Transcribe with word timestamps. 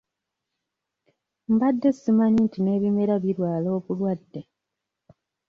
Mbadde 1.53 1.89
simanyi 1.93 2.39
nti 2.45 2.59
n'ebimera 2.61 3.15
birwala 3.23 3.67
obulwadde. 3.77 4.41